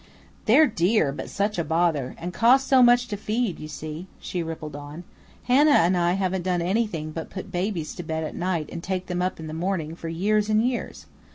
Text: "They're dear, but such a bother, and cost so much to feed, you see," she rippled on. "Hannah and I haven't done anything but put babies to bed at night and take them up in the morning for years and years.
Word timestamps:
"They're 0.45 0.65
dear, 0.65 1.11
but 1.11 1.29
such 1.29 1.59
a 1.59 1.63
bother, 1.63 2.15
and 2.17 2.33
cost 2.33 2.67
so 2.67 2.81
much 2.81 3.07
to 3.09 3.15
feed, 3.15 3.59
you 3.59 3.67
see," 3.67 4.07
she 4.19 4.41
rippled 4.41 4.75
on. 4.75 5.03
"Hannah 5.43 5.69
and 5.69 5.95
I 5.95 6.13
haven't 6.13 6.41
done 6.41 6.59
anything 6.63 7.11
but 7.11 7.29
put 7.29 7.51
babies 7.51 7.93
to 7.93 8.01
bed 8.03 8.23
at 8.23 8.33
night 8.33 8.67
and 8.71 8.81
take 8.81 9.05
them 9.05 9.21
up 9.21 9.39
in 9.39 9.45
the 9.45 9.53
morning 9.53 9.93
for 9.95 10.09
years 10.09 10.49
and 10.49 10.65
years. 10.67 11.05